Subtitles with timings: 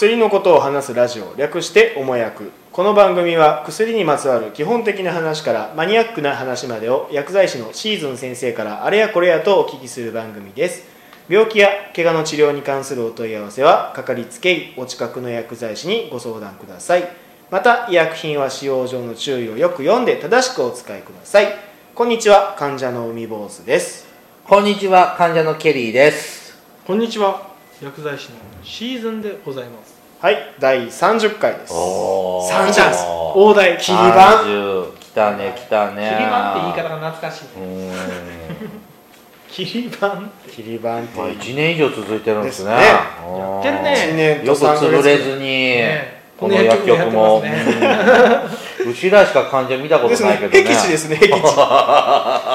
[0.00, 10.88] 薬のことを話すラジオ略しておもやくこの番組は薬にまつわる基本的な話からマニアックな話までを薬剤師のシーズン先生からあれやこれやとお聞きする番組です。
[11.28, 17.06] 病気や怪我の治療に関するお問い合わせはかかりつけ医お近くの薬剤師にご相談ください。
[17.50, 21.48] また医薬品は使用上の注意をよく読んで正しくお使いください。
[21.94, 24.08] こんにちは患者の海坊主です。
[24.44, 26.58] こんにちは、患者のケリーです。
[26.86, 27.49] こんにちは
[27.82, 29.98] 薬剤師のシーズンでございます。
[30.20, 31.72] はい第30回です。
[31.72, 32.66] おー。
[32.66, 34.20] 30です大台切り板。
[34.44, 36.10] 30来たね、来たね。
[36.10, 37.44] 切り板って言い方が懐かしい。
[37.56, 37.94] うーん。
[39.48, 41.18] 切り板切り板って。
[41.18, 42.72] まあ、1年以上続いてるんですね。
[42.72, 43.94] やってるね。
[44.12, 46.20] 1年よくと3ヶ潰月れずに、ね。
[46.40, 47.42] この薬局も、
[48.86, 50.62] うちらしか患者見たことないけどね。
[50.62, 51.20] ね僻地ですね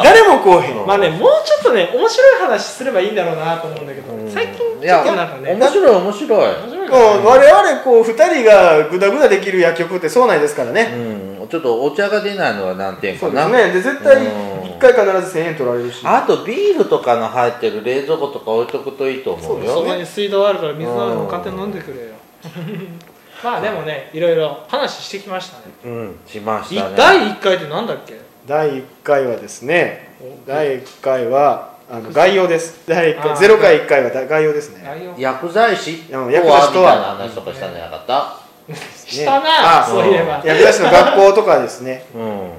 [0.04, 0.86] 誰も来おへん。
[0.88, 4.32] まあねもうちょっとね面白い話すればいいんだろうなと思うんだけど、うん。
[4.32, 5.04] 最近いや
[5.42, 5.56] ね。
[5.56, 6.56] 面白い面白い。
[6.56, 10.94] 面白いもからう我々こう2人がグダグダできる薬局ってそうないですからね、
[11.42, 13.58] うん、ちょっとお茶が出ないのは難点そうかな。
[13.58, 13.74] ですね。
[13.74, 14.62] で絶対うん。
[14.76, 16.02] 1回必ず1000円取られるし。
[16.06, 19.74] あとビールとかの入ってる冷蔵庫とか置いとくといいと思うよ。
[19.74, 22.04] そこに水道あるから水飲んでも勝手に飲んでくれよ。
[23.44, 25.64] まあでもねいろいろ話してきましたね。
[25.86, 26.96] うん、しましいたね。
[26.96, 28.20] 第1回ってなんだっけ？
[28.46, 30.10] 第1回はですね。
[30.46, 32.84] 第1回はあの概要です。
[32.88, 34.84] 第1回あー0回1回は概要ですね。
[35.18, 36.00] 薬剤師？
[36.10, 36.96] とはうん薬剤師とは。
[36.96, 38.40] みたいな話とかしたんじゃなかった、
[39.06, 40.42] したな、あそういえば。
[40.44, 42.40] 薬剤師の学校とかですね、うん。
[42.40, 42.56] は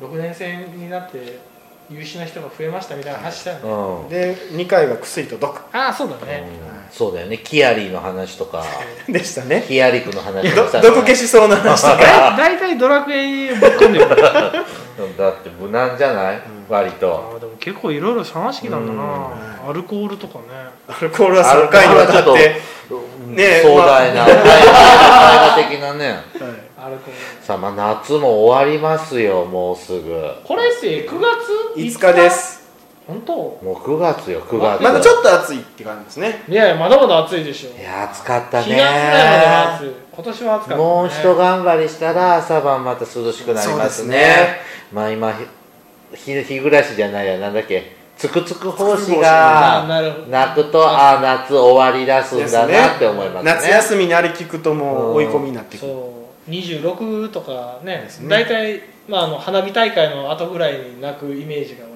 [0.00, 1.38] 6年生になって
[1.90, 4.06] 優秀な人が増えましたみたいな話したよね、うん。
[4.06, 5.60] い、で2回が薬と毒。
[5.72, 6.72] ああそうだね、うん。
[6.90, 7.38] そうだよね。
[7.38, 8.64] キアリーの話とか。
[9.06, 9.64] でしたね。
[9.68, 11.96] キアリクの話とどか毒消しそうな話とか。
[11.96, 14.06] だ大体ドラクエにぶっ込んでる。
[14.26, 14.64] あ
[15.16, 17.34] だって無難じゃない、割と。
[17.36, 19.02] ーでも結構いろいろ話聞いたんだな、
[19.66, 20.44] うアルコールとかね。
[20.86, 26.08] アルコールは3回にわたってねね壮大な、大河的なね。
[26.38, 26.82] はい。
[26.86, 27.42] アルコール。
[27.42, 30.34] さあ、まあ、夏も終わりますよもうすぐ。
[30.44, 32.61] これって9月5日です
[33.06, 33.34] 本当？
[33.34, 34.82] もう9月よ9月。
[34.82, 36.44] まだちょっと暑いって感じですね。
[36.48, 37.78] いやいやまだまだ暑いでしょ。
[37.78, 39.92] いや暑かった4月ぐらいまでは暑ねい。
[40.14, 44.16] 今年は暑かった、ね、もう一頑張りしたら朝晩また涼しくなりますね。
[44.16, 44.56] ね
[44.92, 45.32] まあ今
[46.14, 47.38] ひ日日暮らしじゃないや。
[47.38, 48.00] なんだっけ？
[48.16, 50.26] つくつく胞子あがなるほど。
[50.26, 53.52] 泣くとああ夏終わり出すんだなって思いますね。
[53.52, 55.92] 夏休みになり聞くともう追い込みになってくる。
[55.92, 56.50] そう。
[56.50, 58.08] 26とかね。
[58.28, 61.86] 大体、まあ、あの花火大会の後ぐらいに泣くイメージが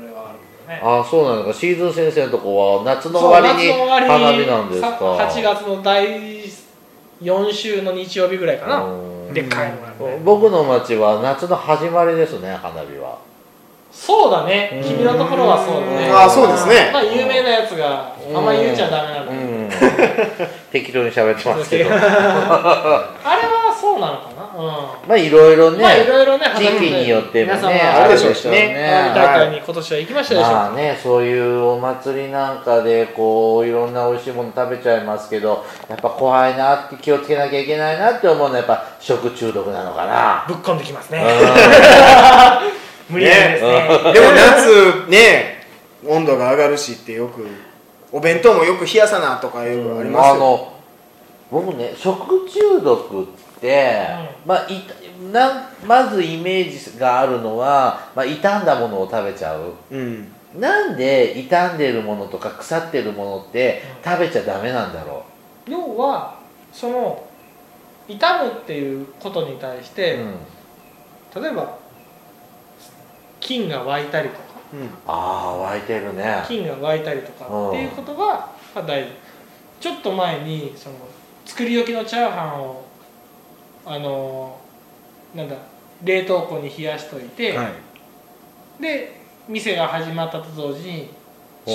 [0.67, 0.81] ね。
[0.83, 1.53] ああそうなのか。
[1.53, 4.91] シーズン先生のとこは夏の終わりに花り火なんですか？
[4.91, 4.97] さ
[5.39, 6.43] 8月の第
[7.23, 8.83] 4週の日曜日ぐらいかな。
[8.85, 8.89] う
[9.31, 9.35] ん。
[9.35, 10.21] でっかいのがあるね。
[10.25, 13.19] 僕の町は夏の始まりですね花火は。
[13.93, 14.71] そうだね。
[14.83, 14.89] うん。
[14.89, 16.91] 君のところはそうだねあそうですね。
[16.93, 20.43] まあ有名なやつがあんまり言っちゃダメなんだけど。
[20.43, 20.49] うん。
[20.73, 21.91] 適当に喋ってますけど。
[21.95, 24.36] あれはそうなのかな。
[24.36, 29.13] うまあいろいろね、んまあいろいろね時期によっても皆さんねはあるでしょうね。
[29.15, 40.45] 大会に今年は行きましたでしょうかまあねそういうお祭りなんかでこういろんな美味しいもの食べちゃいますけどやっぱ怖いなって気をつけなきゃいけないなって思うのはやっぱ食中毒なのかな。
[40.49, 41.23] ぶっ込んできますね。
[43.09, 44.13] う 無理やりですね。
[44.13, 45.67] でも夏ね
[46.07, 47.47] 温度が上がるしってよく
[48.13, 50.76] お弁当もよく冷やさなとかよくありますよ、あの
[51.51, 53.27] 僕ね食中毒っ
[53.61, 54.09] て、
[54.45, 54.83] まあい
[55.33, 59.75] なまずイメージがあるのは、まあ、傷んだものを食べちゃう。
[59.91, 60.33] うん。
[60.55, 65.25] なんで傷んでるものとか腐ってるものって食べちゃダメなんだろ
[65.69, 66.39] 要は
[66.73, 67.27] その
[68.09, 70.15] 傷むっていうことに対しう、て、
[71.35, 71.79] うん、例えば
[73.41, 74.43] 菌が湧いたりとか。
[74.73, 74.89] うん。
[75.07, 76.43] ああ湧いてるね。
[76.47, 79.11] 菌が湧いたりとかうんっていうことがまあ大事。
[79.79, 80.97] ちょっと前にその
[81.47, 82.85] 作り置きのチャーハンを
[83.87, 84.61] あの
[85.35, 85.57] なんだ
[86.05, 88.83] 冷凍庫に冷やしといて、はい。
[88.83, 91.11] で店が始まったと同時に
[91.67, 91.71] う。
[91.71, 91.73] ん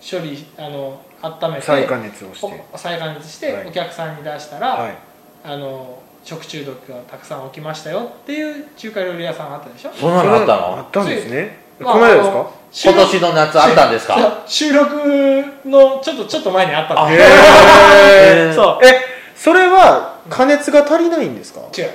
[0.00, 2.64] 処理あの温めて再加熱をして。
[2.72, 3.68] お再加熱してはい。
[3.68, 4.96] お客さんに出したら、はい。
[5.44, 9.92] あの食中毒がたくさん起きましたよっていう中華料理屋さんあったでしょ？
[9.92, 10.78] そんなのあったの？
[10.78, 11.58] あったんですね。
[11.78, 12.50] まあこの間ですか？
[12.82, 14.42] 今年の夏あったんですか？
[14.46, 14.96] 収録
[15.64, 17.24] のちょっとちょっと前にあったんへだ
[18.50, 18.84] え そう。
[18.84, 19.00] え
[19.36, 21.60] それは加熱が足りないんですか？
[21.76, 21.90] 違う。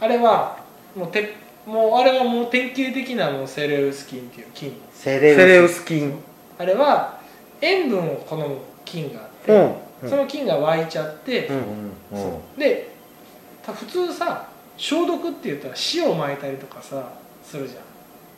[0.00, 0.56] あれは
[0.94, 1.34] もうて
[1.66, 4.80] もうあれはもう典型的なもうセレウス菌っていう菌。
[4.94, 6.22] セレウスセレウス菌。
[6.58, 7.14] あれは
[7.60, 9.74] 塩分を好む菌があって、うん
[10.08, 11.56] その菌が湧いちゃって、うん
[12.12, 12.56] うんうん。
[12.56, 12.88] で
[13.66, 14.44] た普通さ
[14.76, 17.02] 消毒って言ったら塩撒いたりとかさ
[17.44, 17.82] するじゃん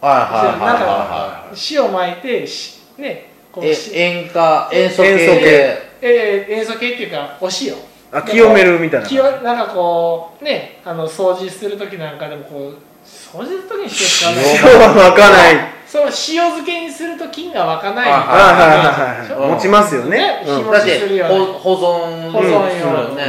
[0.01, 0.85] はいはいはいなんはい。
[0.85, 7.75] はか塩撒いてしねこう塩化塩素系塩素系えー塩素系っていうかお塩。
[8.13, 14.43] あ清めるみたいな清なんかこうねあの掃除する時なんかでもこう掃除する時にして使わな。
[14.43, 15.81] い塩は湧かない。
[15.87, 18.07] その塩漬けにすると菌が湧かない。
[18.07, 20.43] みたいな持ちますよね。
[20.47, 21.37] だって保
[21.75, 23.25] 存保存用するよね、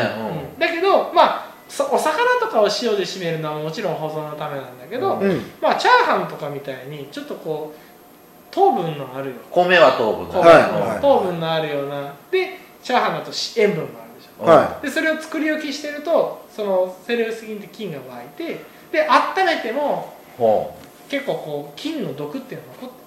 [0.56, 0.60] うん。
[0.60, 1.41] だけどまあそ
[1.80, 5.30] お魚とかを塩で締めるのはもちろん保存のためなんだけど、うん。
[5.30, 11.02] うんまあチャーハンとかみたいにちょっとこう糖分のあるよ米は糖分だ糖分,、はいはい。
[11.02, 14.46] 糖分のあるようなでチャーハンだとし塩分があるでしょ。
[14.46, 20.78] はでそれを作り置きしてるとそのセレウス菌って菌が湧いてで温めてもほ
[21.08, 23.02] 結構こう菌の毒っていうのが残ってる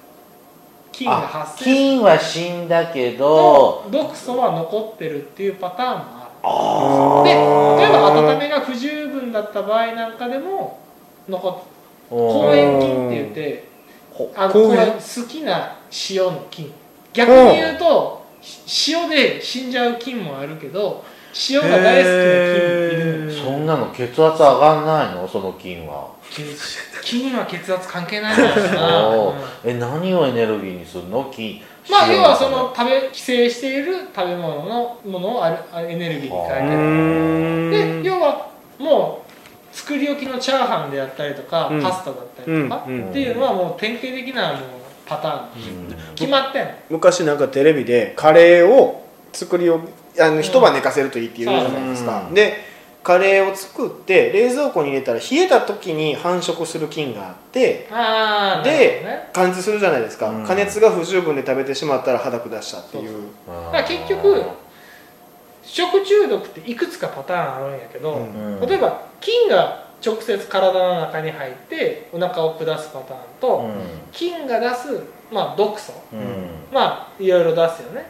[0.92, 6.23] 菌うがあ発生菌は死んだけとど毒素は残ってるっていうパターンもある。
[6.23, 6.23] あ
[7.24, 10.78] で例えば温めが不十分だった場合なんかでも
[11.28, 11.62] 残
[12.10, 13.68] 抗塩菌って言って
[14.12, 15.76] ほあの好きな
[16.10, 16.72] 塩の菌。
[17.12, 21.02] 逆に言うとし塩で死んじゃう菌もあるけど
[21.50, 25.26] 塩が大好きな菌いるのそんなの血圧上がんないの？
[25.26, 26.08] その菌は。
[27.02, 29.32] 菌は血圧関係ないんだよな、
[29.64, 31.24] え何をエネルギーにするの？
[31.34, 36.72] 菌まあ塩要はその食べ寄生している食べ物のものをあるあエネルギーにう変えてる。
[36.72, 37.98] ー。
[38.00, 38.02] ん。
[38.02, 39.24] で要はも
[39.72, 42.94] う作り置きのチャーハンであったりとか、うんパスタだったりとか、うん。
[42.94, 43.10] うん。
[43.10, 44.60] っていうのはもう典型的なもう
[45.06, 45.94] パターンうん。
[46.14, 46.70] 決まってんの。
[46.90, 49.80] 昔なんかテレビでカレーを作りを
[50.20, 52.34] あの一晩寝かせるといいって言うじゃないですか、うん。
[52.34, 52.73] で
[53.04, 60.46] カレーを作って冷蔵庫に入れたら冷えた時に繁殖する菌があってああで加熱するじゃないですか、うん。
[60.46, 63.28] 加熱が不十分で食べてしまったら肌下したっていう。
[63.46, 64.42] だから結局
[65.62, 68.60] 食中毒っていくつかパターンあるんやけど、うん。
[68.60, 73.70] 例えば菌が直接体の中に入ってお腹を下すパターンと、
[74.12, 75.02] 菌が出す、
[75.34, 75.92] まあ、毒素。
[76.72, 78.06] まあいろいろ出すよね。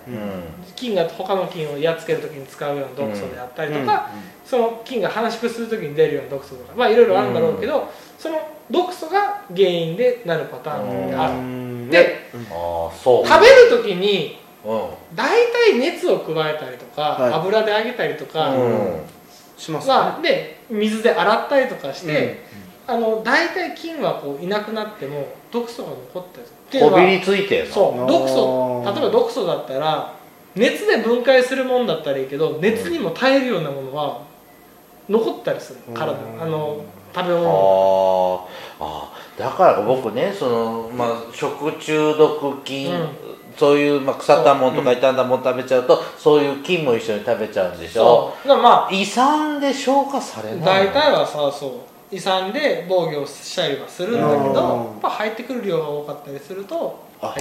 [0.77, 4.11] 菌が他の菌をやっつける時に使うような毒素であったりとか、
[4.45, 8.39] その菌が繁殖する時に出るような毒素とかまあいろいろあるんだろうけど、その
[8.71, 11.91] 毒素が原因でなるパターンってある、うん。
[11.91, 12.31] で
[13.03, 14.89] 食べる時にうん。
[15.15, 17.33] 大体熱を加えたりとか、はい。
[17.33, 19.01] 油で揚げたりとか、うん。
[19.57, 26.97] しますまあ、で水で洗ったりとかして、ねあの大体菌はこういなくなっても毒素が残ったりするっていうの。
[26.97, 28.09] はこびりついてそう。
[28.09, 30.13] 毒素例えば毒素だったら
[30.55, 34.23] 熱で分解するもんだったらいいけど熱にも耐えるようなものは
[35.09, 35.79] 残ったりする。
[35.95, 36.13] 体。
[36.13, 36.85] にあの
[37.15, 38.85] 食べあ物ー。
[38.85, 39.41] あー。
[39.41, 43.09] だから僕ねその、まあ、食中毒菌、うん。
[43.57, 46.43] そういう、まあ、腐ったもんとか傷んだもん食べちゃうとそう。
[46.43, 48.33] いう菌も一緒に食べちゃうんでしょ？
[48.45, 48.49] そう。
[48.49, 51.71] だからま胃酸で消化されないあ大体はさそう
[52.15, 54.49] 胃酸で防御したりはするんだけどうん。
[54.49, 57.35] やっぱ入ってくる量が多かったりするとあ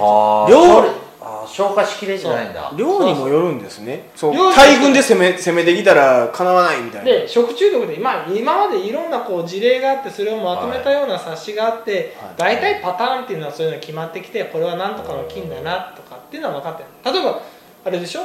[0.49, 0.81] 量。
[1.25, 2.73] あー消化しきれてないんだ。
[2.75, 4.09] 量にもよるんですね。
[4.13, 4.33] そう。
[4.33, 7.05] 大群で攻め攻めてきたらかなわないみたいな。
[7.05, 12.33] で食中毒で今今までいろんなこう事例があってそれをまとめたような冊子があって、はい。
[12.35, 17.13] 大体パターンっていうのはそういうのが決まってきてこれは何とかの菌だなとかっていうのは分かってる。
[17.13, 17.41] 例えば
[17.85, 18.21] あれでしょ？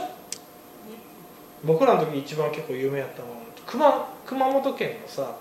[1.63, 5.37] 僕らの時一番結構有名やったのは熊熊本県のさ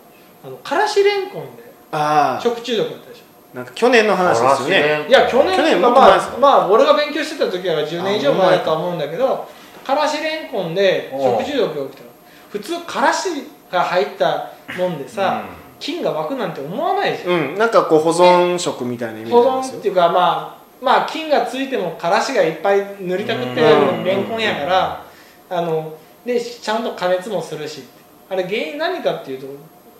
[0.45, 3.56] あのからしれんこんでああ食中毒だったでしょ。
[3.56, 5.06] なんか去年の話ですよね。
[5.07, 9.47] いや去年去年まあまあ俺が勉強してた時は10年以上前だとは思うんだけど
[9.85, 12.09] からしれんこんで食中毒が起きたの。
[12.50, 13.30] 普通からし
[13.71, 15.44] が入ったもんでさ、
[15.80, 17.30] 菌が湧くなんて思わないじゃん。
[17.30, 17.57] うん。
[17.57, 19.76] なんかこう保存食みたいな意味保なんですよ。
[19.76, 25.06] 存っていうかまあまあ菌がついてもからしがいっぱい塗りたくってうんレンコンやから
[25.50, 27.83] あのでちゃんと加熱もするし
[28.30, 29.47] あれ原因何かっていうと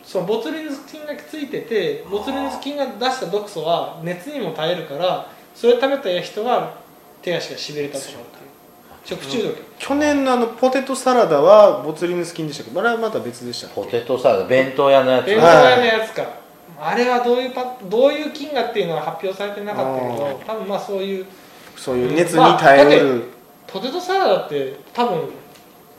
[0.07, 6.77] そのボツリヌス菌がついててボツリヌス菌が出した毒素は熱にも耐えるからそれ食べた人は
[7.21, 8.03] 手足がしびれたとう
[9.03, 12.71] 食中毒、去年のあのポテトサラダはボツリヌス菌でしたけ？
[12.71, 15.25] どあれはまた別でしたポテトサラダ弁当屋のやつ。
[15.25, 16.25] 弁当屋のやつか、
[16.79, 21.25] あれはどういうパどういう菌がっていうのは発表されてなかったけど多分まあそういう
[21.77, 23.23] そういう熱に耐えうる、
[23.65, 25.29] ポテトサラダって多分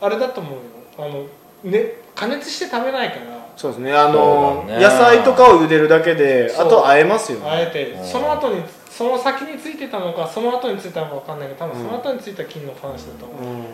[0.01, 0.59] あれだと思うよ。
[0.97, 1.25] あの、
[1.63, 3.93] ね、加熱して食べないからそうですね。
[3.93, 4.75] あのね。
[4.81, 7.49] 野菜とかを茹でるだけであと和えますよね。
[7.49, 8.05] あえてうん。
[8.05, 13.65] その後にその先についてたのかその後についたのか分かんないけど多分その後についた菌の話だと思う、うん。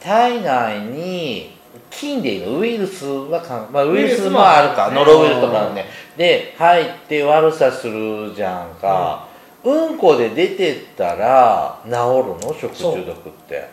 [0.00, 1.58] 体内に
[1.90, 5.84] 菌でいうのウイルスはかん、まあ、ウイルスももあるかノロウイルスとかあるね。
[6.16, 9.28] で入って悪さするじゃんか、
[9.62, 12.54] うん、こで出てったら治るの？
[12.58, 13.68] 食中毒って。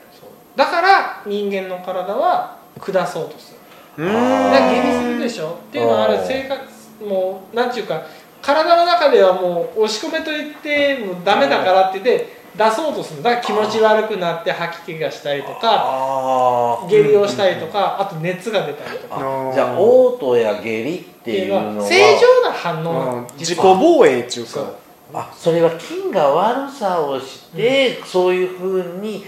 [0.53, 3.50] だから人間の体は下そうとする
[3.97, 4.07] うん。
[4.07, 5.49] から下痢するでしょ？
[5.49, 6.13] っていうのはある。
[6.15, 6.61] うん生活
[7.03, 8.03] もうなんていうか
[8.41, 13.23] 体の中ではもう押し込めといってもうダメだからって言って出そうとする。
[13.23, 19.15] だから気持ち悪くなって吐き気がしたりとかあ下痢をしたりとかあと熱が出たりとか。
[19.15, 23.27] あじゃあ嘔吐や下痢っていうのは正常な反応なのうん。
[23.37, 24.65] 自己防衛っていうそう。
[24.65, 24.71] か
[25.13, 29.23] あそれは菌が悪さをして、そういうふうに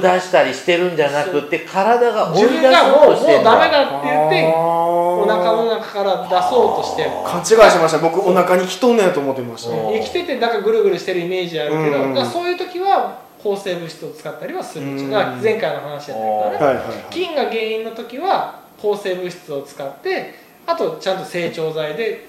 [0.00, 7.98] 下したりしてるんじゃなくて体が追い自出そう分がもうもうとしてんダメだだって言っておお腹の中から出そうとして勘違いしました。
[7.98, 9.70] 僕お腹に人んねやと思ってました。
[9.70, 9.94] うん。
[9.94, 14.86] 生きててなんかぐるぐるしてるイメージあるけど、うんだからそういう時は抗生物質を使ったりはする。
[14.86, 14.96] ん。
[14.96, 16.86] ですよだから前回の話だったけどね、はいはいはい。
[17.10, 20.34] 菌が原因の時は抗生物質を使って
[20.66, 22.26] あとちゃんと成長剤で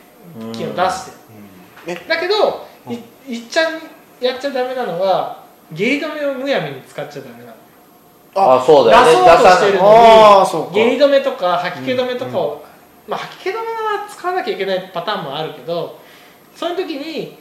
[0.53, 1.17] 菌を出してる、
[1.87, 1.95] え？
[2.07, 3.73] だけどいいっちゃん
[4.19, 5.42] やっちゃダメなのは
[5.73, 7.53] 下痢止めをむやみに使っちゃダメなの
[8.35, 9.11] あそうだよね。
[9.11, 12.65] 出そうとしてるのに下痢止めとか吐き気止めとかを、
[13.07, 15.99] まあ吐き気止めは使わなきゃいけないパターンもあるけど
[16.55, 17.37] そういう時に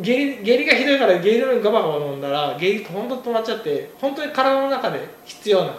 [0.00, 5.72] 下痢下痢がひどいから下痢止めガバガバ飲んだら下痢本当に止まっちゃって本当に体の中で必要な、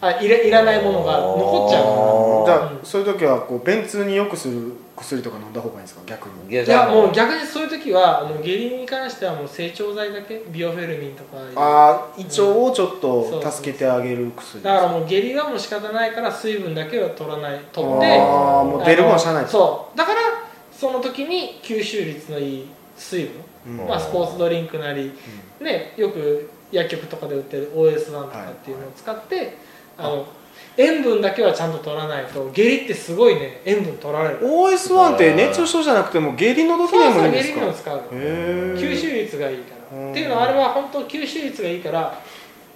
[0.00, 1.84] あいらいらないものが残っちゃう。
[2.46, 6.02] からじゃあそういう時はこう便通によくする薬とか飲んだ方がいいんですか？
[6.06, 6.52] 逆に。
[6.52, 18.18] いやもう逆にそういう時はあの下痢に関してはもう成長剤だけビオフェルミンとかああ胃腸をちょっと助けてあげる薬だからもう下痢はもう仕方ないから水分だけは取らない取って。
[18.18, 19.98] ああもう出るもんしゃあないそう。
[19.98, 20.20] だから
[20.72, 23.88] その時に吸収率のいい水分、うん。
[23.88, 25.12] まあ、スポーツドリンクなり、
[25.60, 29.56] ね、よく薬局とかで売ってる OS1 とかっていうのを使って、
[29.98, 30.26] あの
[30.76, 34.38] 塩分だけはちゃんと取らないと下痢ってすごいね塩分取られる。
[34.40, 37.60] OS1 って熱中症じゃなくても下痢の時でもいいんですか？
[37.60, 37.98] 下痢にも使う
[38.76, 40.10] 吸収率がいいから、うん。
[40.12, 42.22] っていうのはあれは本当吸収率がいいから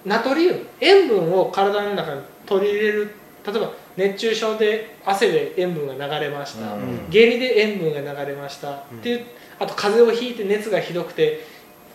[0.03, 3.15] ナトリウム塩分を体の中に取り入れる
[3.47, 7.07] 例えば熱中症で汗で塩分が流れました、うん。
[7.09, 9.25] 下痢で塩分が流れました、っていう
[9.57, 11.45] あと風邪をひいて熱がひどくて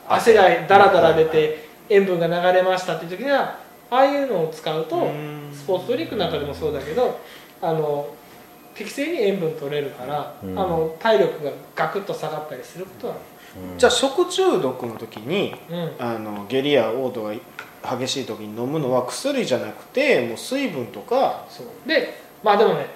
[0.08, 0.34] 汗。
[0.34, 3.58] がダラダラ出て塩分が流れましたっていう時には
[3.90, 5.50] ああいうのを使うと、うん。
[5.52, 7.20] スポーツドリンクなんかでもそうだけど
[7.60, 8.14] あの
[8.74, 10.58] 適正に塩分取れるから、うん。
[10.58, 13.16] あの体力がガクッと下がったりすることは。
[13.76, 15.90] じゃあ食中毒の時にうん。
[15.98, 17.42] あの下痢や嘔吐
[17.82, 21.44] が激しい時に飲むのは薬じゃなくてもう水分とか。
[21.48, 21.88] そう。
[21.88, 22.86] でまあでもね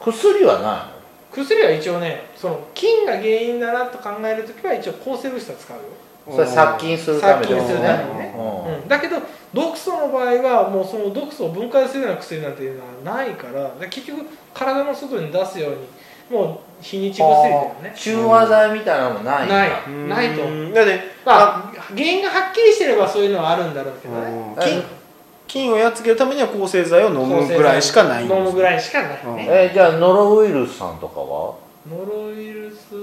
[0.00, 0.90] 薬はな
[1.30, 5.82] 薬は一応ねその菌が原因だなと考える時は一応抗生物質は使うよ、
[6.30, 8.18] それ殺菌するため殺菌するためにね。
[8.18, 8.74] ねうん。
[8.74, 9.16] うん、だけど
[9.52, 14.24] 毒素の場合はもうその毒素を分解するような薬なんていうのはないからで結局
[14.54, 15.76] 体の外に出すように
[16.30, 17.92] もう日にち薬だよね。
[17.96, 19.70] 中和剤みたいなのもないない。
[19.86, 20.08] うん。
[20.08, 20.72] ないと思う。
[20.72, 24.64] だってまあ原因がはっきりしてればそういうのはあるんだろうけどねうん。
[24.64, 24.82] 菌
[25.48, 28.24] 菌をやっつけるためには抗生剤を飲むぐらいしかない。
[28.24, 31.54] んです飲むぐらいしかないね、えじゃあノロウイルスさんとかは？
[31.90, 32.94] ノロウイルス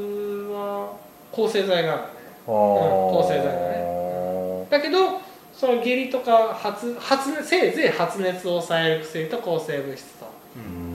[0.52, 0.94] は
[1.32, 2.02] 抗生剤がある。
[2.02, 2.19] ね
[2.50, 5.22] 抗抗生剤だだけど
[5.54, 10.26] その下痢とか発発熱せいぜい発熱を抑える薬と抗生物質と。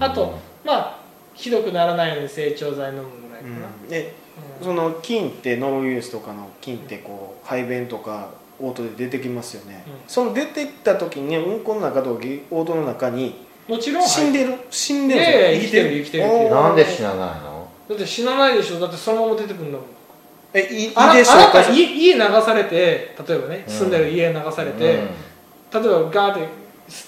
[0.00, 0.98] あとまあ
[1.34, 3.88] ひどくならないように成長剤飲むぐらいかな、うん。
[3.88, 4.14] で
[4.60, 4.64] うん。
[4.64, 8.30] その菌ってノロウイルスとかの菌ってこう排便とか
[8.60, 9.92] 嘔吐で出てきますよね、うん。
[10.06, 14.54] その出てきた時にうんこの中と嘔吐の中にもちろん死んでる？
[14.70, 15.20] 死んでる？
[15.60, 16.50] 生きてる生きてる。
[16.50, 17.68] なんで死なないの？
[17.88, 18.80] だって死なないでしょ。
[18.80, 19.86] だってそのまま出てくるんだもん
[20.54, 21.58] えいいいあなでしょうか？
[21.58, 25.02] あなた家家流されて例えばね住んでる家流されて、例え
[25.72, 25.80] ば
[26.10, 26.34] ガーっ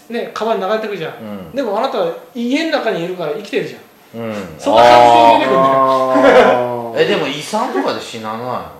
[0.08, 1.16] てね川に流れてくじゃん、う
[1.52, 1.52] ん。
[1.52, 4.20] でもあなたは家の中にいるから生きてるじゃん。
[4.20, 6.94] うん、うん、その感じで出てくるんだよ。
[6.98, 8.76] えでも胃酸とかで死なないの？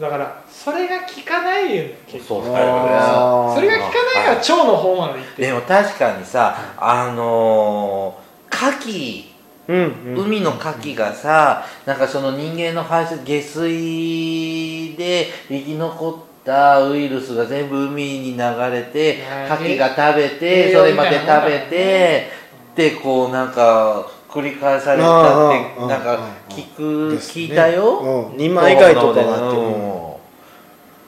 [0.00, 3.54] だからそれが効かないよ結局そうだよねあー。
[3.54, 9.29] それが効かないから腸の方まで行ってでも確かにさあのー、牡蠣
[9.70, 10.24] うんうん。
[10.24, 18.38] 海の牡蠣がさなんかその人間の排出下水で生き残ったウイルスが全部海に流
[18.70, 19.48] れてね。
[19.48, 22.28] 牡蠣が食べてそれまで食べて
[22.74, 28.30] でこうなんか繰り返されたあってなんか聞く聞いたよ。
[28.30, 28.36] うん。
[28.36, 30.10] 二枚貝とかがあってうん。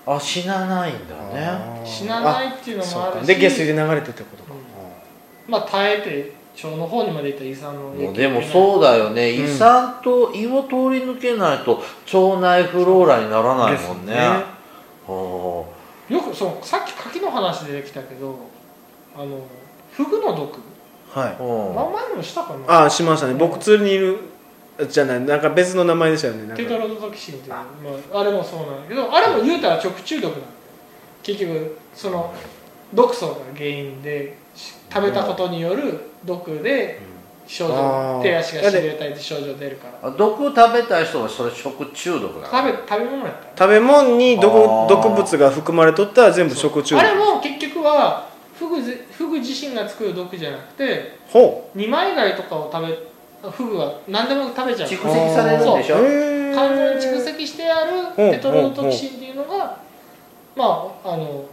[0.04, 1.82] あ死なないんだね。
[1.84, 3.26] 死なないっていうのもあるし。
[3.26, 4.52] で下水で流れてってことか、
[5.46, 9.44] まあ耐えて腸の方にまで行った胃酸の影響でもそうだよね、うん。
[9.44, 11.82] 胃酸と胃を通り抜けないと
[12.12, 14.14] 腸内フローラにならないもんね。
[14.14, 14.44] ね。
[15.06, 15.66] ほ
[16.08, 18.36] よくそうさっき柿の話出てきたけど
[19.16, 19.46] あの
[19.92, 20.60] フグの毒。
[21.10, 22.72] はい、名前もしたかな？
[22.72, 23.34] ああしましたね。
[23.34, 24.18] 僕釣りにいる
[24.88, 25.20] じゃない。
[25.20, 26.54] なんか別の名前でしたよね。
[26.54, 27.54] テトラドトキシンっていう。
[27.54, 30.52] のまあ、あれもそうなんだけどあれも言うたら食中毒なんだよ。
[31.22, 32.32] 結局その
[32.94, 34.41] 毒素が原因でし
[34.92, 37.00] 食べたことによる毒で
[37.46, 40.08] 症あー状手足がしびれたりって症状出るから。
[40.08, 42.44] あ毒食べた人はそれ食中毒なの？
[42.46, 44.52] 食べ食べ物やった食べ物に毒
[44.88, 47.04] 毒物が含まれとったら全部食中毒。
[47.04, 54.88] あれも結局はフグぜフグ自身が作る毒じゃなくてほ二枚貝とかを食べフグは何でも食べちゃう。
[54.88, 55.96] 蓄積されるんでしょ？
[56.52, 59.78] 肝臓に蓄積してあるテトロドトキシンっていうのが
[60.54, 61.44] まああの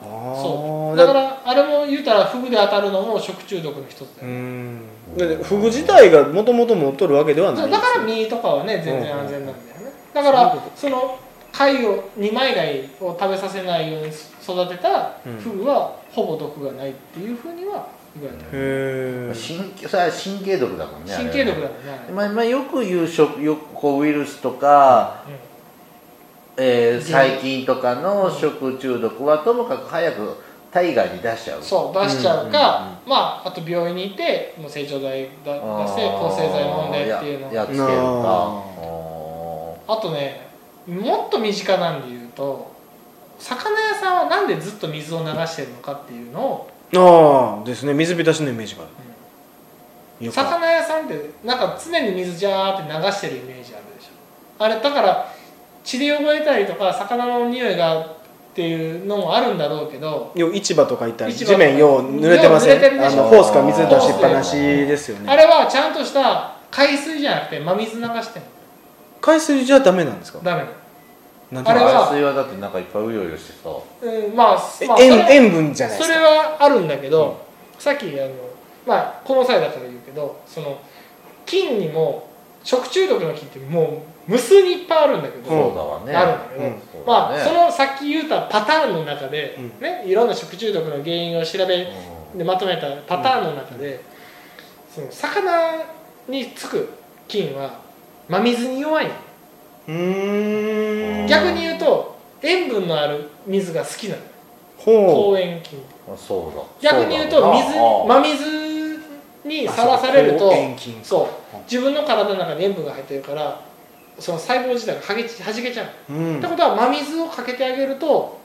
[0.00, 0.96] そう。
[0.96, 4.80] だからあれも言うたらフグで当たるのも食中毒の一つだうよ、ん。
[5.16, 11.18] だってフグ自体がもともと持っとるわけではないだから身とかはね全然安全なんだよね、だからその
[11.52, 15.38] 貝を二枚貝を食べさせないように育てたうん。
[15.38, 17.88] フグはほぼ毒がないっていうふうには
[18.18, 25.22] 言われてる、へえ神経それは神経毒だもんね神経毒だもんねまあ、まあよく言う食よくこうウイルスとか、
[26.56, 30.36] えー細菌とかの食中毒はともかく早く
[30.72, 31.62] 体外に出しちゃう。
[31.62, 37.46] そう出しちゃうか、まああと病院にいてもう成長剤だ出して抗生剤飲んでっていうの。
[37.48, 37.92] ややっつけるか。
[39.88, 39.92] あ。
[39.92, 40.46] あとね
[40.86, 42.70] もっと身近なんで言うと
[43.38, 47.92] 魚屋さんはなんでずっと水を流してるのかっていうのをああですね。
[47.94, 50.26] 水浸しのイメージがある。
[50.26, 50.48] よくある。
[50.48, 54.64] 魚屋さんってなんか常に水ジャーって流してるイメージあるでしょ。
[54.64, 55.32] あれだから
[55.86, 58.08] 血で汚れたりとか魚の匂いがっ
[58.54, 65.30] ていうのもあるんだろうけどよう市場とか行ったら地面よう濡れてませんあのホースから水出しっぱなしですよね。
[65.30, 68.48] あれはちゃんとした海水じゃなくて真水流してんの。
[69.20, 70.40] 海水じゃダメなんですか？
[70.42, 70.64] ダメ。
[71.64, 73.70] あれは海水はだってなんかいっぱいうようよしてさ。
[74.02, 74.54] うんまあ、
[74.88, 77.46] まあ、塩塩分じゃないでそれはあるんだけど、
[77.78, 78.30] さっきあの
[78.86, 80.80] まあこの際だから言うけどその
[81.44, 82.28] 菌にも
[82.64, 86.14] 食中毒の菌ってもう無数にいっぱいあるんだけど、うんそうだわね。
[86.14, 87.44] あるんだけど、うんそうだまあね。
[87.44, 89.80] そのさっき言ったパターンの中で、うん。
[89.80, 91.86] ねいろんな食中毒の原因を調べ
[92.34, 94.02] でまとめたパターンの中で、
[94.92, 95.84] その魚
[96.28, 96.88] につく
[97.28, 97.80] 菌は
[98.28, 99.12] 真水に弱いの。
[99.88, 101.26] うーん。
[101.28, 104.22] 逆に言うと塩分のある水が好きなの
[104.78, 105.78] ほ抗塩菌。
[106.08, 106.90] うんそうだ。
[106.92, 109.00] 逆に言うと水真水
[109.44, 110.52] にさらされると
[111.02, 111.56] そう。
[111.70, 113.60] 自分の体の中に塩分が入ってるから
[114.18, 116.38] その細胞自体がはげちはじけちゃう、ううん。
[116.38, 118.40] ってことは真水をかけてあげると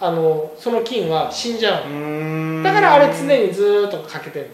[0.00, 1.90] あのその菌は死んじゃう。
[1.90, 4.50] のだからあれ常にずーっとかけてる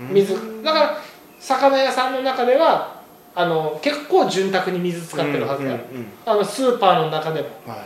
[0.00, 0.08] の。
[0.12, 0.62] 水。
[0.64, 0.98] だから
[1.38, 3.00] 魚屋さんの中では
[3.34, 7.48] あの結構潤沢に水使ってるはずだよ、うんうんうんあのスーパーの中でも。
[7.66, 7.78] はい。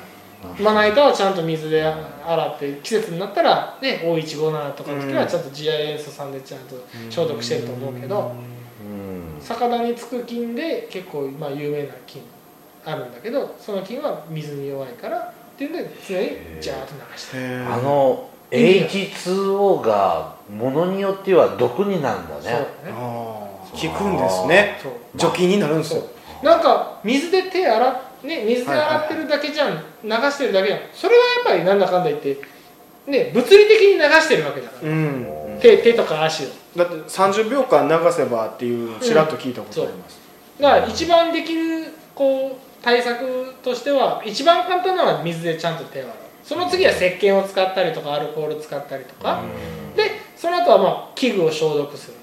[0.62, 6.76] まな板はちゃんと水で洗って季節になったらね O157 とかの時はちゃんと次亜塩素酸でちゃんと
[7.08, 8.34] 消毒してると思うけど。
[8.48, 8.53] うん
[9.44, 12.22] 魚につく菌で結構まあ有名な菌
[12.84, 16.28] あるんだけどその菌は水に弱いからっていうんで常に
[16.60, 22.42] ジャーッと流してあの H2O がものによっては毒になるんだね。
[22.42, 22.56] そうだ
[22.90, 22.94] ね。
[22.94, 24.78] 効くんですね。
[25.16, 26.02] 除菌になるんですよ。
[26.42, 30.80] なんか水で手洗っね水で洗ってるだけじゃん、流してるだけじゃん。
[30.92, 32.38] それはやっぱりなんだかんだ言って
[33.06, 36.48] ね物理的に流してるわけだから、うん手手とか足を。
[36.76, 40.20] だって30秒間流せばっていうのをちらっと聞いたことあります、
[40.60, 46.16] だから一番できるこう対策としては一番簡単なのは水でちゃんと手を洗う。
[46.42, 49.42] その次は石鹸を使ったりとかアルコール使ったりとか、
[49.96, 52.16] でその後はまあ器具を消毒する。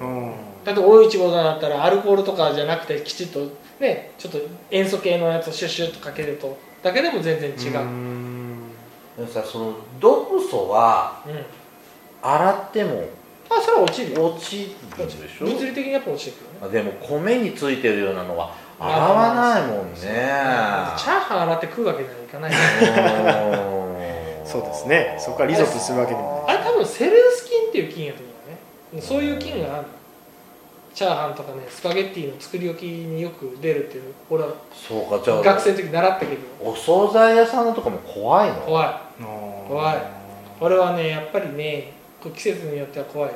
[0.00, 0.32] うん。
[0.64, 3.46] だって O157 だったらアルコールとかじゃなくてきちっと
[3.78, 4.38] ねちょっと
[4.72, 8.54] 塩素系のやつをシュッシュッとかけるとだけでも全然違う、うん。
[8.54, 8.70] ん
[9.16, 11.22] でもさその毒素は
[12.22, 13.04] 洗っても
[13.50, 14.26] あそれは落ちるよ。
[14.26, 14.68] 落ちる
[15.22, 15.44] でしょ？
[15.44, 16.58] 物理的にやっぱ落ちてくるよね。
[16.62, 19.98] あでも米についてるようなのは洗わないもんね。
[20.00, 22.52] チャーハン洗って食うわけにはいかない
[24.46, 25.16] そうですね。
[25.18, 28.30] そこからリゾットするわけでもあれ多分セレウス菌っていう菌やと思
[28.92, 29.02] うね。
[29.02, 29.88] そういう菌があるの。
[30.94, 36.40] チャーハンとかねスパゲッティの作り置きによく出るっていう俺はそうかじゃあ学生の時習ったけど。
[36.60, 38.56] お惣菜屋さんのとかも怖いの？
[38.60, 38.86] 怖い。
[38.86, 39.00] ない
[39.68, 39.96] 怖い。
[40.60, 41.92] 俺はねやっぱりね
[42.30, 43.30] 季節によっては怖い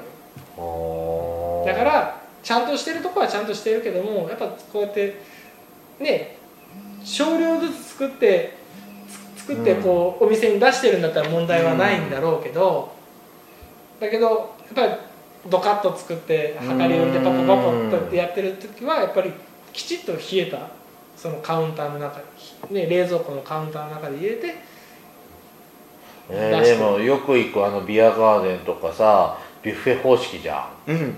[1.66, 5.20] だからちゃんとしてるとこはちゃんとしてるけどもやっぱこうやって
[5.99, 6.37] ね
[7.05, 8.57] 少量ずつ作って
[9.37, 12.92] つ作ってこう、お店に出してるんだったら問題はないんだろうけど、
[14.01, 14.92] だけどやっぱり
[15.49, 19.33] ドカッと作って量り売りでパパパパってやってる時はやっぱり
[19.72, 20.59] きちっと冷えた
[21.16, 22.20] そのカウンターの中
[22.70, 24.55] に、ね、冷蔵庫のカウンターの中で入れて
[26.28, 30.90] えーでもよく行くあのビアガーデンとかさビュッフェ方式じゃん。
[30.90, 31.16] うん。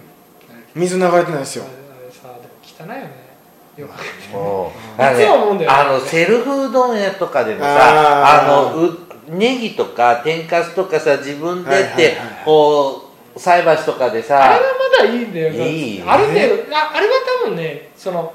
[0.74, 1.64] 水流れてないですよ。
[1.64, 3.28] あでも汚いよね。
[3.76, 4.32] よく。
[4.32, 5.76] もういつも思うんだよね。
[5.76, 12.44] あのセルフうどん屋とかでもさあのうネギとか天かすとかさ自分でって、はいはいはいはい。
[12.44, 15.52] こう菜箸とかでさあれはまだいいんだよ。
[15.52, 17.12] いいある程度ああれは
[17.44, 18.32] 多分ねその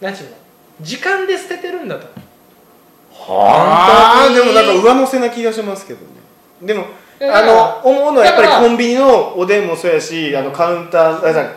[0.00, 0.36] 何ていうの
[0.80, 2.06] 時間で捨ててるんだと
[3.28, 4.52] ああ本当に？
[4.52, 6.06] でもなんか上乗せな気がしますけどね。
[6.62, 6.86] でも
[7.20, 11.56] あの思うのはやっぱりコンビニのおでんもそうやしあのカウンターあじゃ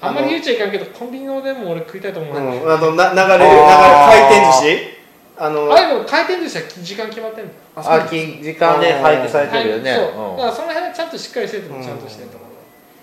[0.00, 4.98] あんまり言っちゃいかんけどコンビニのおでんも俺食いたいと思うあんあのな流れる流れ回転寿司？
[5.40, 10.30] あのあれでも回転寿司は時間決まってんだよあき時間で配給されてるよね、はいそう。
[10.30, 10.36] うん。
[10.36, 12.50] だからその辺はちゃんとしっかりしててもちゃんとしてると思う、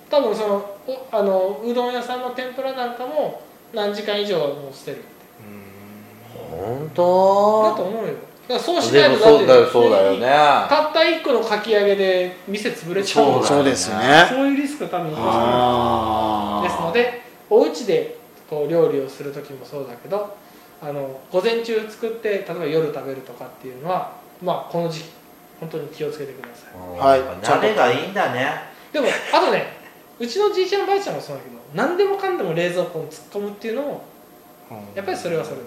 [0.10, 0.56] 多分その
[0.88, 3.42] おあのうどん屋さんの天ぷらなんかも
[3.74, 5.04] 何時間以上はもう捨てる
[6.50, 8.14] 本だ当と思うよ。
[8.48, 10.28] だからそうしないとだってそうだよそうだよね。
[10.28, 14.28] たった1個のかき揚げで店潰れちゃうそうですね。
[14.30, 16.70] そういうリスクは多分残さあない。
[16.70, 18.18] ですのでお家で
[18.50, 20.36] こう料理をする時もそうだけど
[20.82, 24.12] あの午前中作って例えば夜食べるとかっていうのは
[24.44, 25.10] まあこの時期
[25.60, 27.00] 本当に気をつけてください。
[27.00, 27.22] はい。
[27.44, 28.52] 慣れがいいんだね。
[28.94, 29.74] でもあとね
[30.20, 34.04] うちのじいちゃんばあちゃんもそうだけど何でもかんでも冷蔵庫に突っ込むっていうのも
[34.96, 35.64] やっぱりそれはそれで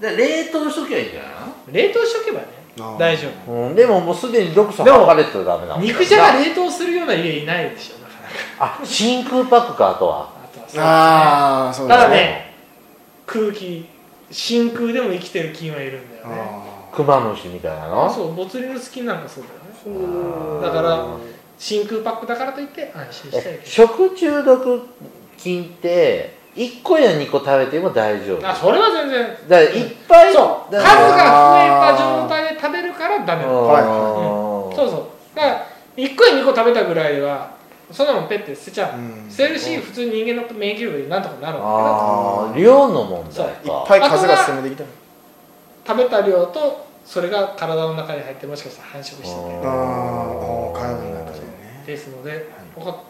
[0.00, 1.30] で冷凍しときゃいいんじゃない
[1.72, 2.46] 冷凍しとけばね
[2.98, 3.52] 大丈夫。
[3.52, 5.82] の、うん、でももうすでに毒素でも剥がれてたらダメなの。
[5.82, 10.30] 肉じゃが冷凍するような家いないでしょなかなかあ真空パックかあとは。
[10.44, 12.54] あとはそうああそうですただね
[13.26, 13.86] 空気
[14.30, 16.40] 真空でも生きてる菌はいるんだよね。
[16.40, 18.12] あクマムシみたいなの？
[18.12, 20.66] そうボツリヌス菌なんかそうだよね。
[20.66, 21.06] だから
[21.58, 24.86] 真空パックだからといって安心してはい食中毒
[25.36, 28.48] 菌って1個や2個食べても大丈夫。
[28.48, 29.28] あそれは全然。
[29.48, 30.72] だからいっぱいそう。
[30.72, 33.68] 数が増えた状態で食べるからダメなの。
[33.68, 34.76] はいうん。
[34.76, 35.36] そうそう。
[35.36, 35.66] だから
[35.96, 37.56] 1個や2個食べたぐらいは
[37.92, 39.30] そんなもんペッて捨てちゃう、うん。
[39.30, 41.64] 捨てるし普通に人間の免疫力でなんとかなるんだ。
[41.64, 42.58] あー。
[42.60, 43.46] 量の問題そう。
[43.46, 44.84] いっかぱい数が進めてきた
[45.86, 49.30] 食べた量とそれが体の中に入ってもしかしたら繁殖してて。
[49.30, 51.84] うんああ体の中でね。
[51.86, 53.04] ですので、ここ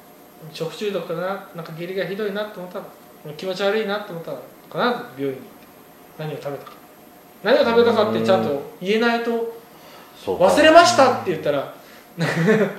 [0.52, 1.26] 食中毒だな。
[1.56, 2.84] なんか下痢がひどいなと思ったら
[3.36, 4.38] 気持ち悪いなと思ったら
[4.92, 5.46] 必ず病院に
[6.18, 6.72] 何を食べたか。
[7.42, 9.58] 何を食べたかってちゃんと言えないと
[10.26, 11.72] 忘れましたって言ったら
[12.18, 12.26] 分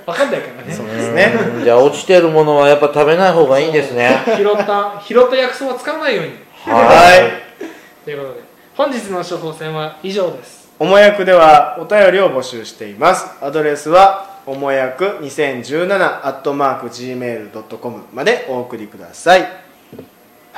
[0.05, 0.73] かんないからね。
[0.73, 1.33] そうですね。
[1.55, 4.21] うんじゃあ落ちてるものはやっぱ食べない方がいいんですね。
[4.35, 6.33] 拾った拾った薬草は使わないように。
[6.65, 7.63] はい。
[8.03, 8.39] ということで
[8.75, 10.69] 本日の処方箋は以上です。
[10.77, 13.27] おもやくではお便りを募集しています。
[13.41, 19.68] アドレスはおもやく2017アットマーク Gmail.com までお送りください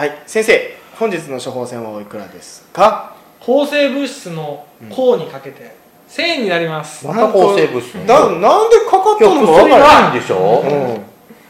[0.01, 0.17] はい。
[0.25, 3.15] 先生本日の処方箋はおいくらですか？
[3.39, 5.75] 抗生物質の抗にかけて
[6.09, 10.63] 1000円になります、また抗生物質だなんでかかったのか分薬からないんでしょ？
[10.65, 11.03] うん。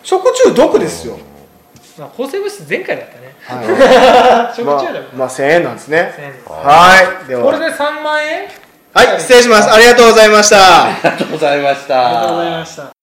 [0.04, 1.18] 食中毒ですよ、
[1.98, 3.34] まあ、抗生物質前回だったね。
[3.46, 6.14] はい、 食まあ中毒、まあ1000円なんですね。
[6.18, 6.50] 1000円です。
[6.50, 7.28] はい。
[7.30, 7.44] では。
[7.46, 8.50] これで3万円？
[8.94, 9.20] はい。
[9.22, 9.72] 失礼します。
[9.72, 10.88] ありがとうございました。
[10.88, 12.06] ありがとうございました。
[12.06, 13.01] ありがとうございました